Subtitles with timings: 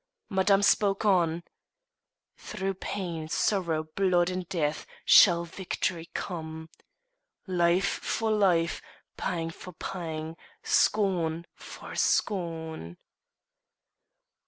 [0.31, 1.43] Madame spoke on:
[2.35, 6.69] "Through pain, sorrow, blood and death shall victory come.
[7.45, 8.81] Life for life,
[9.15, 12.97] pang for pang, scorn for scorn!"